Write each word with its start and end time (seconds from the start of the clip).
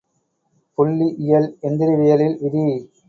புள்ளி 0.77 1.07
இயல் 1.17 1.47
எந்திரவியலில் 1.61 2.37
விதி. 2.41 2.65